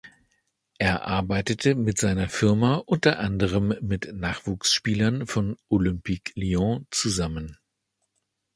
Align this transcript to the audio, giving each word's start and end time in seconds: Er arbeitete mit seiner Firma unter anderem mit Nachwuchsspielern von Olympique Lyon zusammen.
Er 0.79 1.03
arbeitete 1.05 1.75
mit 1.75 1.99
seiner 1.99 2.27
Firma 2.27 2.77
unter 2.77 3.19
anderem 3.19 3.75
mit 3.81 4.11
Nachwuchsspielern 4.15 5.27
von 5.27 5.57
Olympique 5.69 6.31
Lyon 6.33 6.87
zusammen. 6.89 7.59